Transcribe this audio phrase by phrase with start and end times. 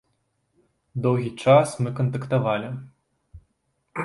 [1.03, 2.69] Доўгі час мы кантактавалі.